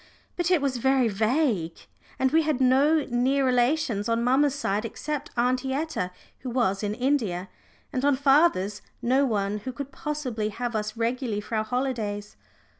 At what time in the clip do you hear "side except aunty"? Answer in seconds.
4.55-5.73